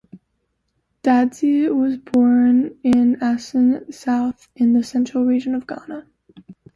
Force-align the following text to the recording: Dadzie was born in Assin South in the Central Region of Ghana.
Dadzie 1.03 1.69
was 1.69 1.97
born 1.97 2.75
in 2.81 3.17
Assin 3.21 3.93
South 3.93 4.47
in 4.55 4.73
the 4.73 4.81
Central 4.83 5.25
Region 5.25 5.53
of 5.53 5.67
Ghana. 5.67 6.07